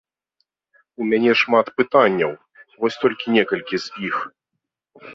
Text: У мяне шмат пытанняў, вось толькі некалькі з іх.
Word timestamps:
У 1.03 1.09
мяне 1.11 1.31
шмат 1.43 1.67
пытанняў, 1.83 2.31
вось 2.83 2.99
толькі 3.07 3.25
некалькі 3.39 3.75
з 3.89 4.11
іх. 4.11 4.15